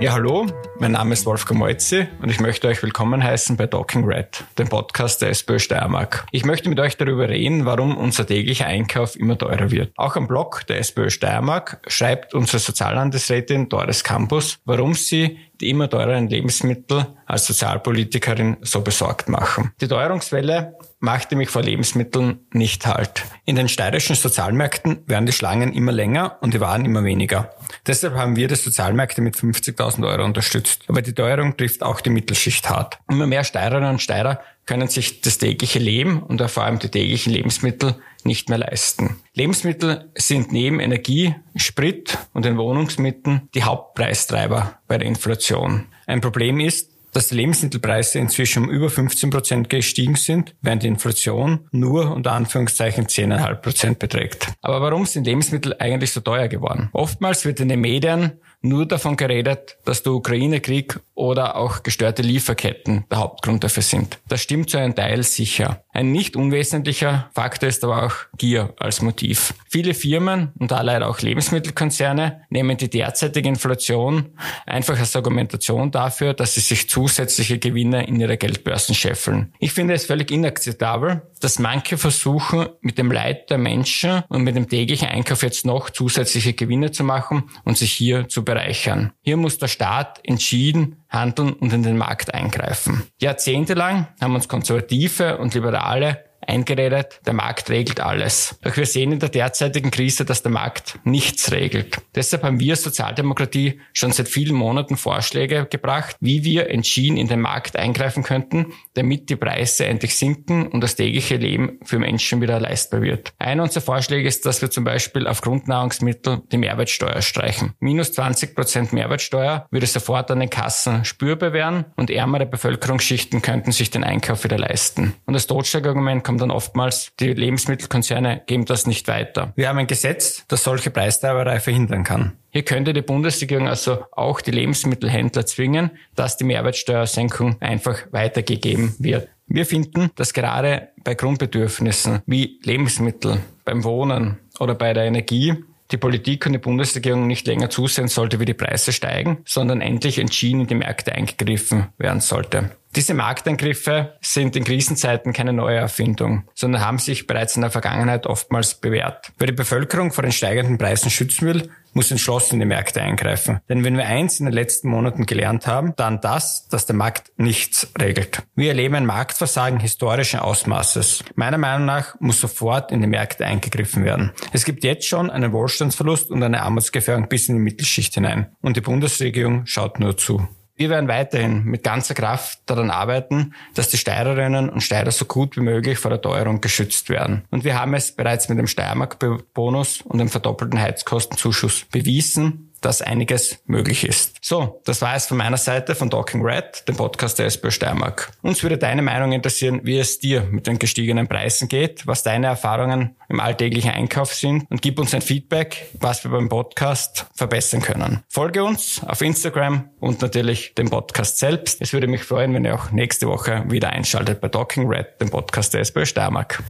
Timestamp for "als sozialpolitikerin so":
17.26-18.80